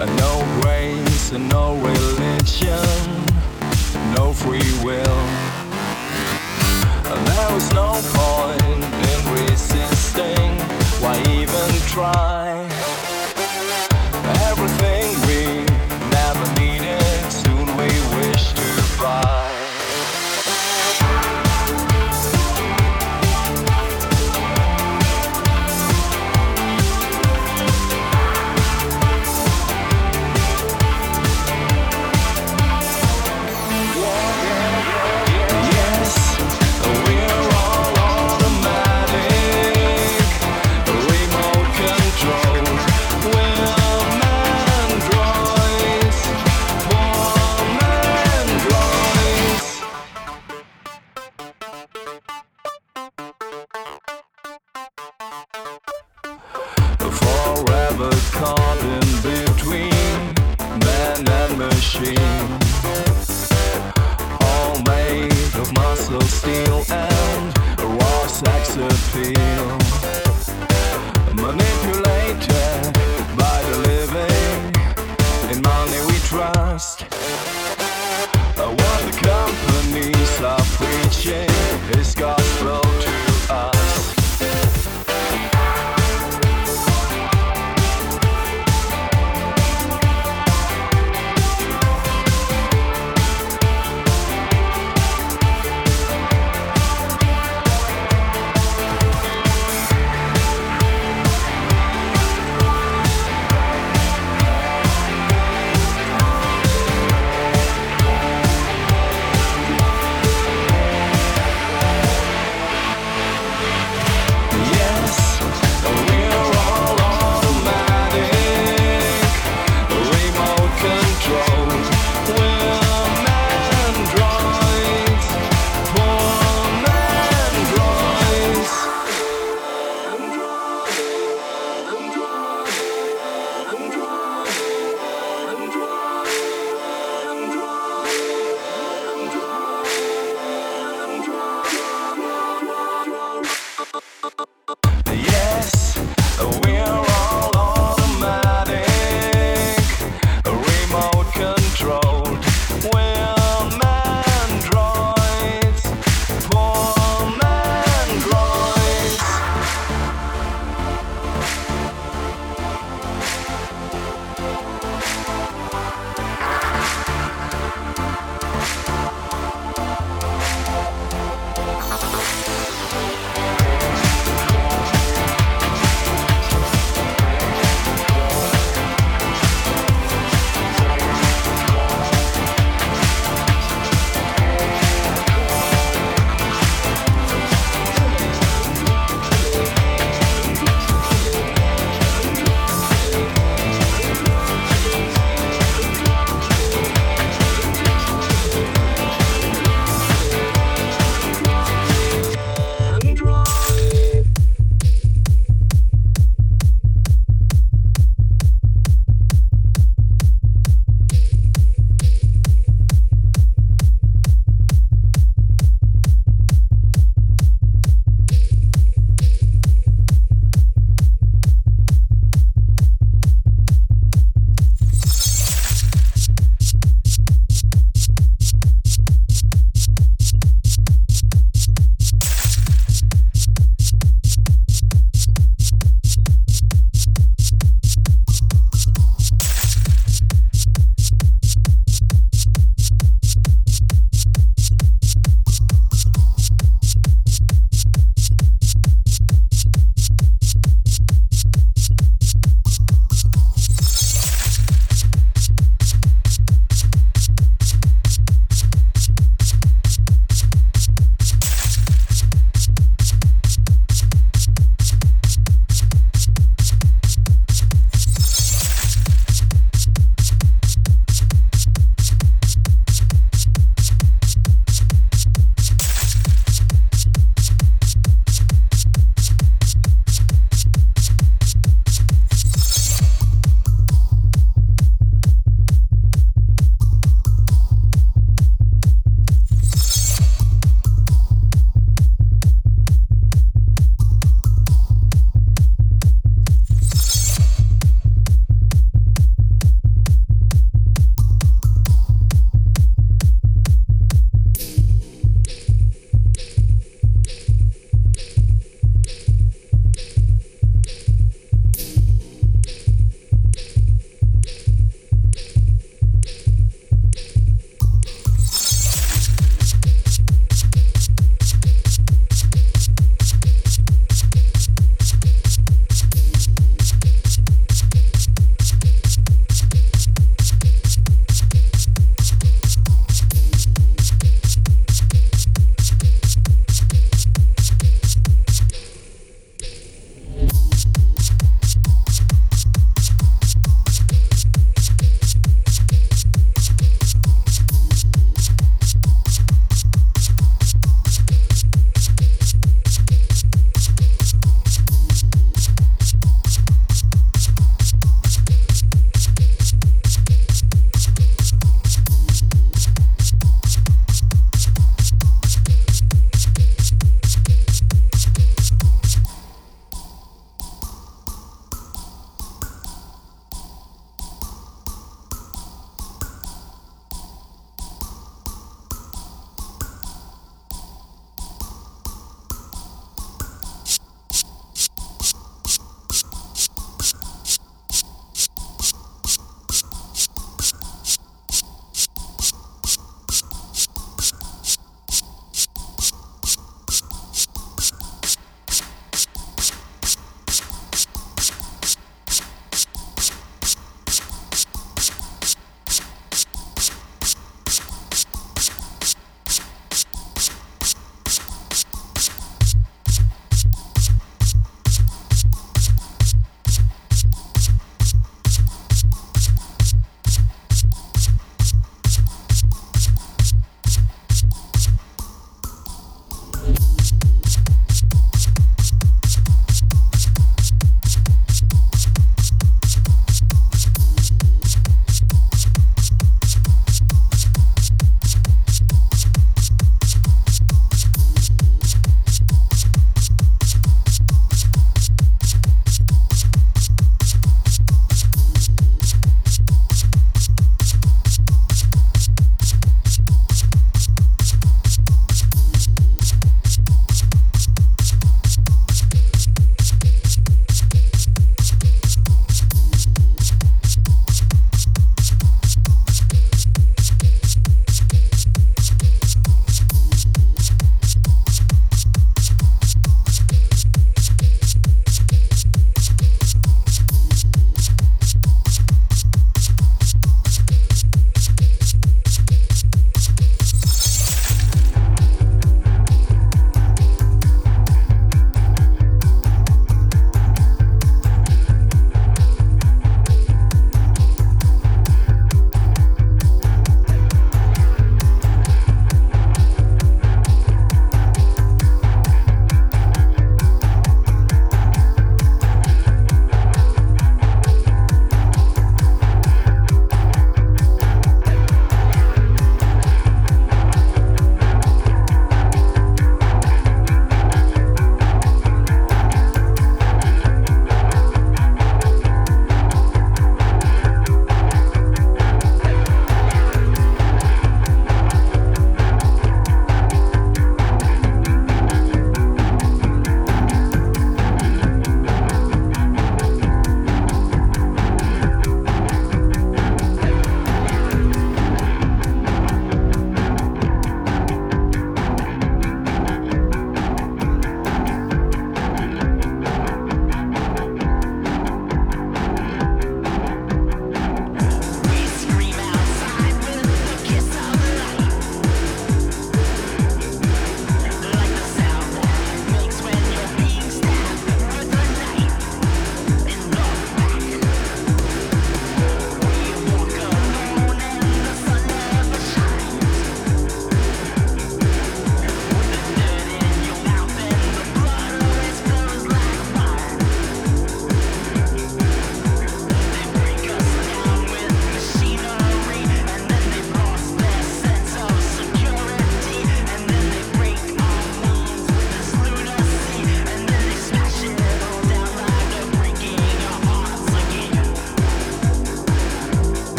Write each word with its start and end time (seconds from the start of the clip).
And 0.00 0.16
no 0.16 0.60
brains 0.62 1.30
and 1.32 1.46
no 1.50 1.74
religion, 1.76 3.26
no 4.16 4.32
free 4.32 4.72
will. 4.82 5.20
And 7.12 7.26
there 7.26 7.54
was 7.54 7.70
no 7.74 8.00
point 8.14 8.82
in 9.10 9.32
resisting. 9.34 10.52
Why 11.02 11.20
even 11.28 11.70
try? 11.88 12.66
Everything 14.48 15.04
we 15.28 15.66
never 16.08 16.46
needed, 16.58 17.30
soon 17.30 17.66
we 17.76 17.90
wish 18.16 18.54
to 18.54 19.02
buy. 19.02 19.39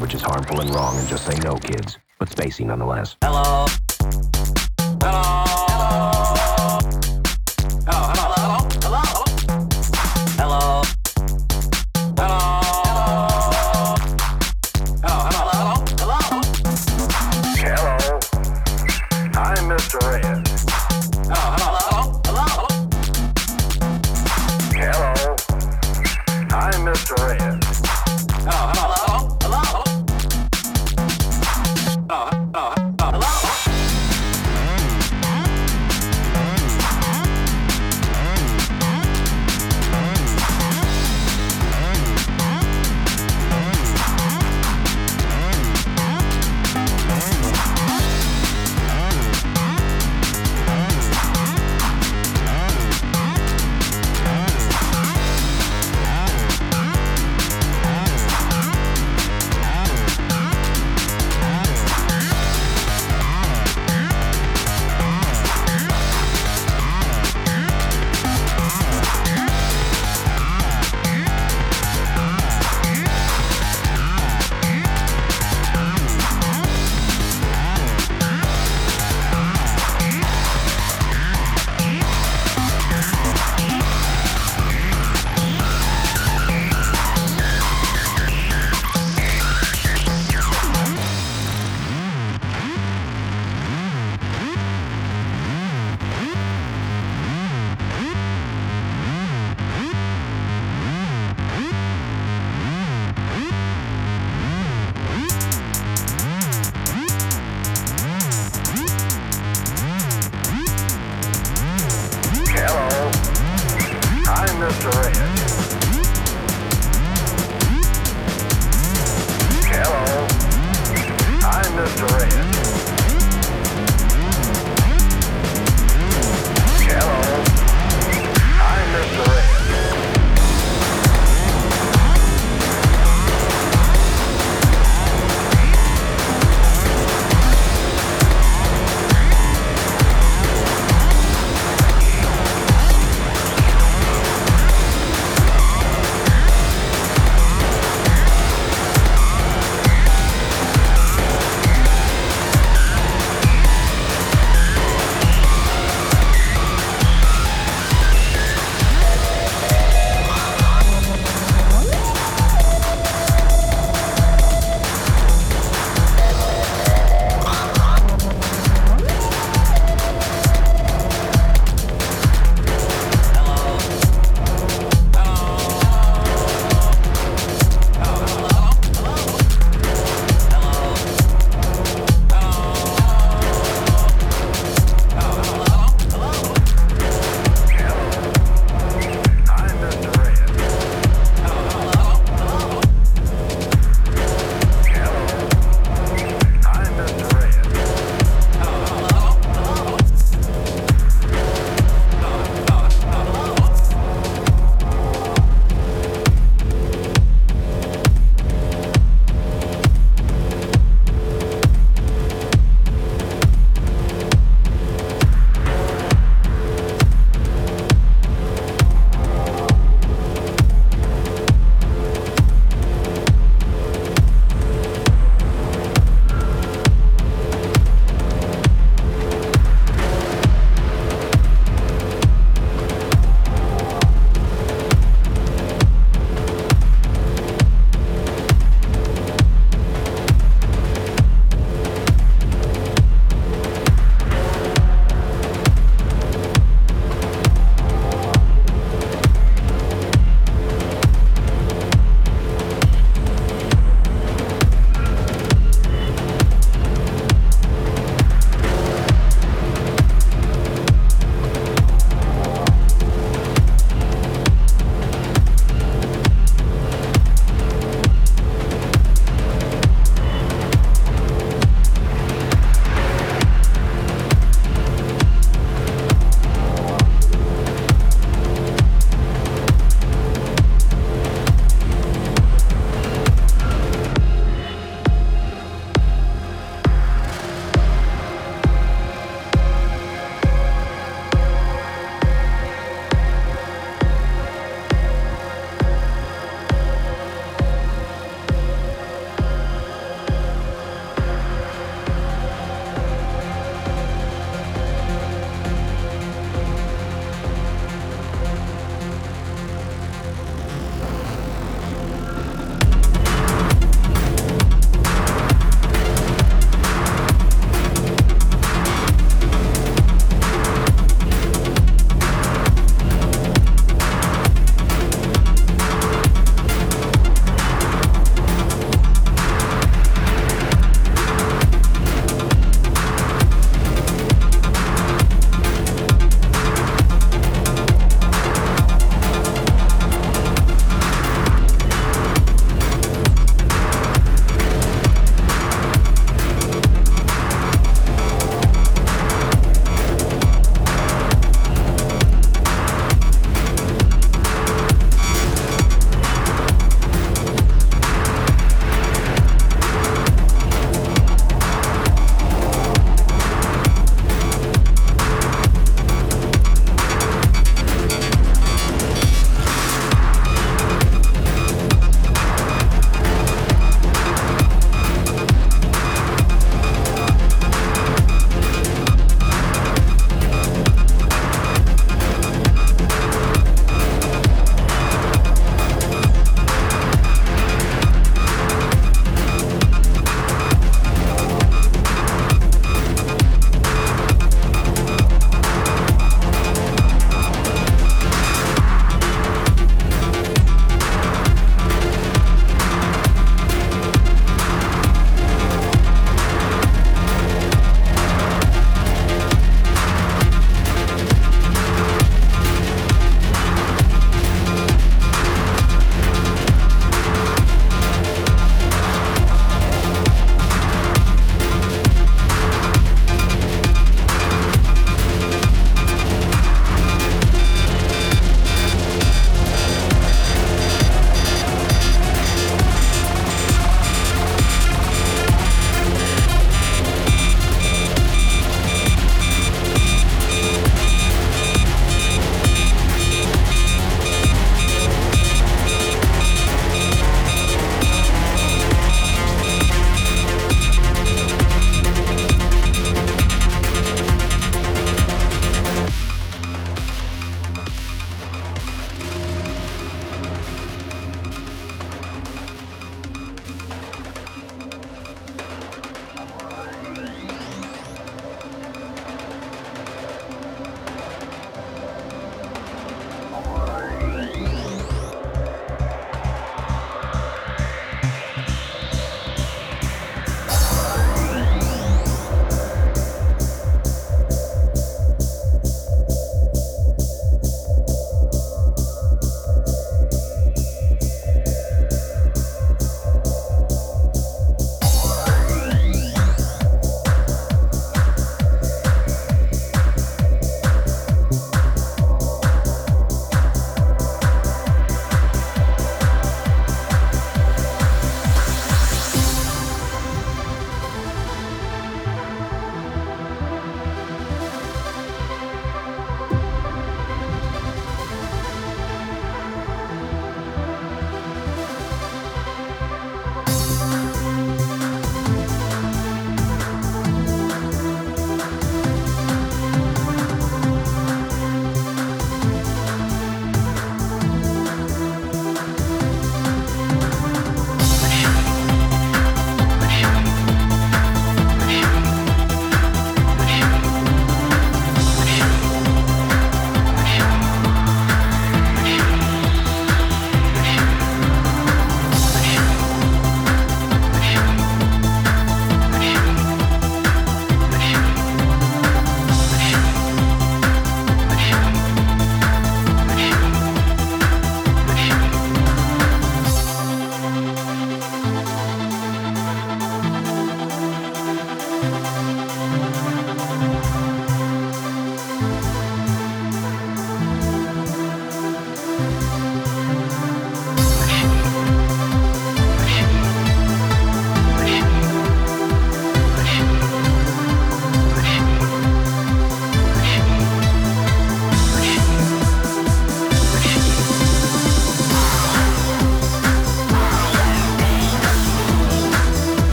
which 0.00 0.14
is 0.14 0.22
harmful 0.22 0.60
and 0.60 0.74
wrong, 0.74 0.98
and 0.98 1.08
just 1.08 1.26
say 1.26 1.38
no, 1.40 1.56
kids. 1.56 1.98
But 2.18 2.28
spacey 2.30 2.64
nonetheless. 2.64 3.16
Hello. 3.22 3.66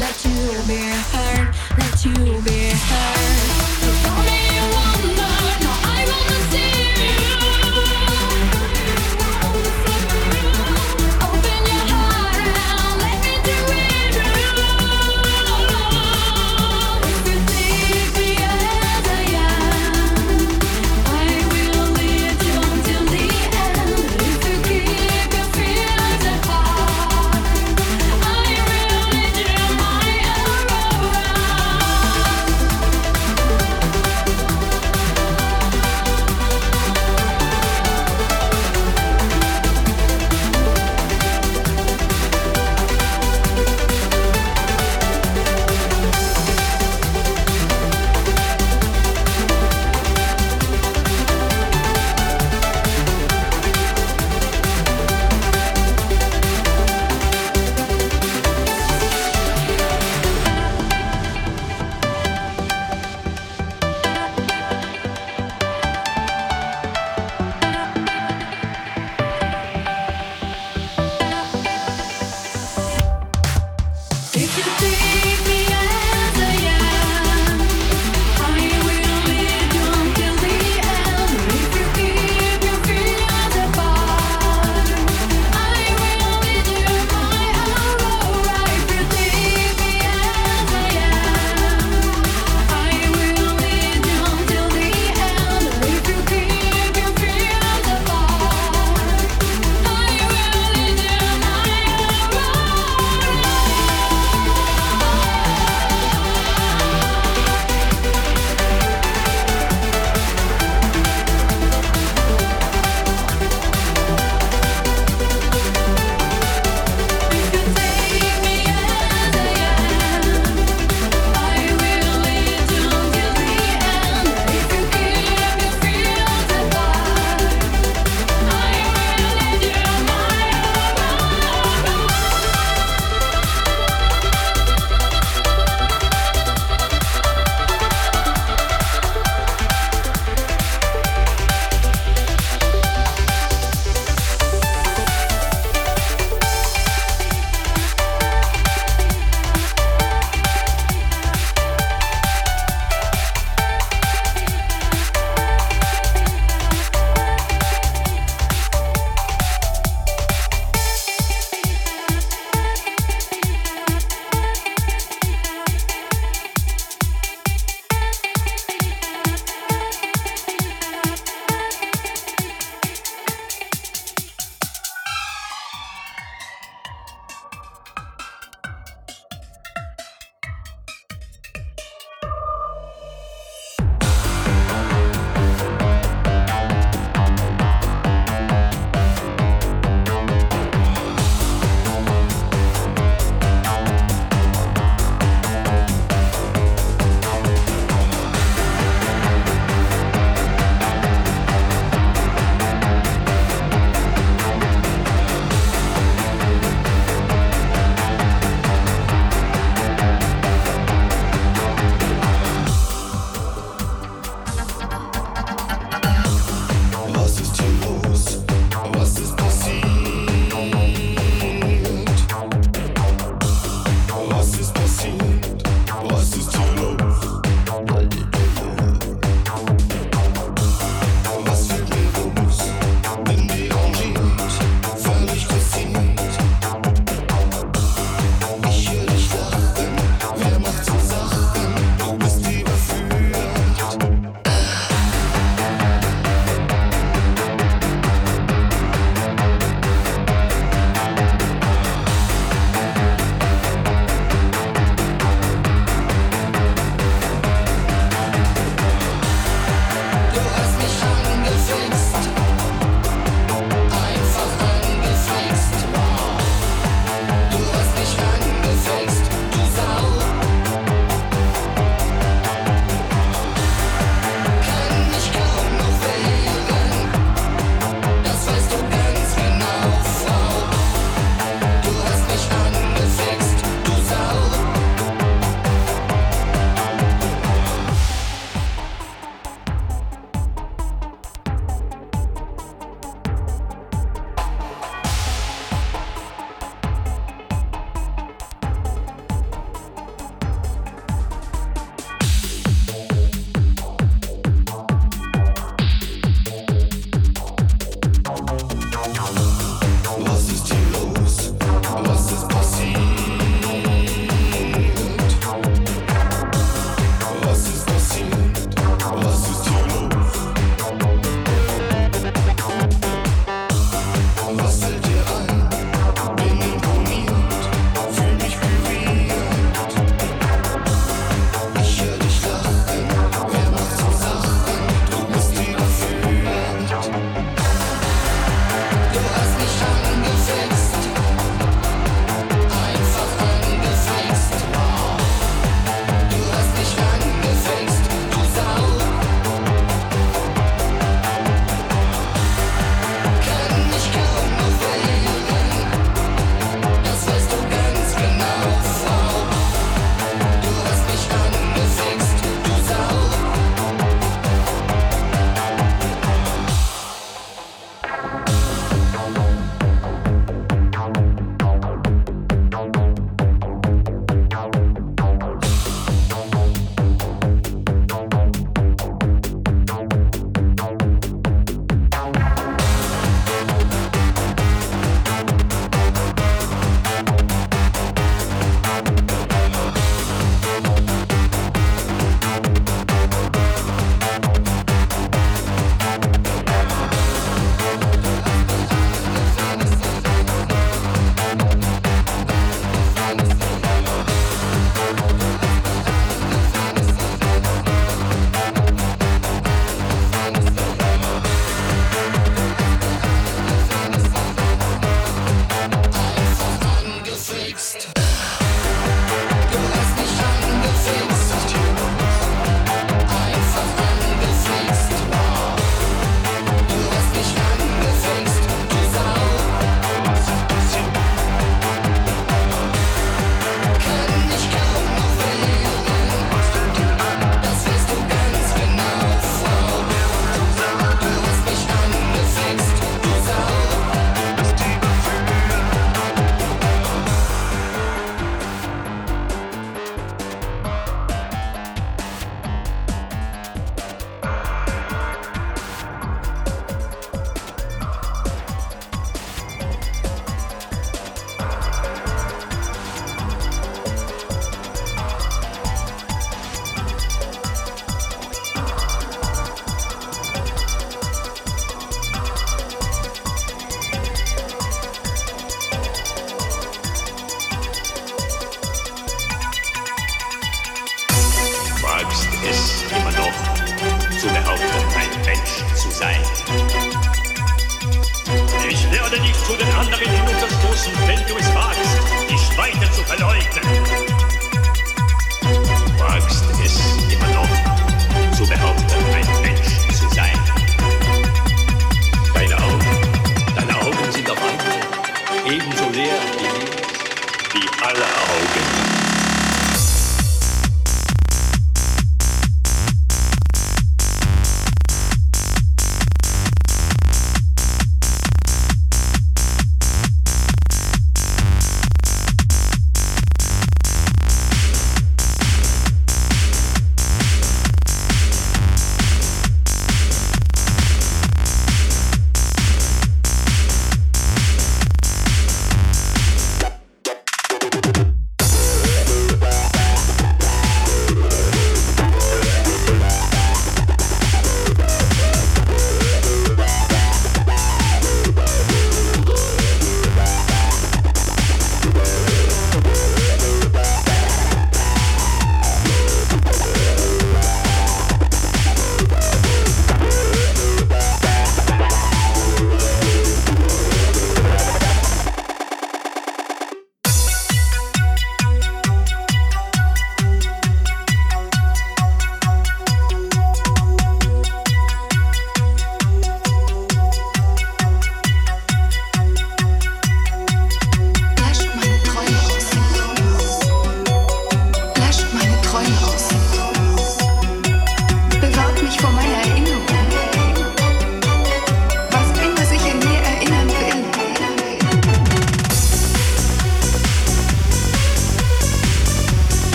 Let 0.00 0.24
you 0.24 0.62
be 0.66 1.29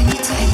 Ein 0.00 0.49